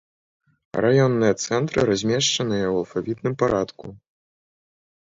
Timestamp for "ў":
2.69-2.75